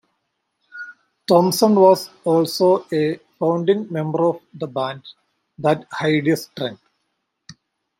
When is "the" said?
4.51-4.65